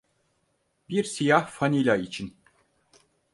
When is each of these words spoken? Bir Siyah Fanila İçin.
Bir 0.89 1.03
Siyah 1.03 1.47
Fanila 1.47 1.95
İçin. 1.97 2.35